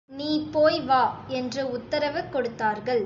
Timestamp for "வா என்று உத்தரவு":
0.81-2.21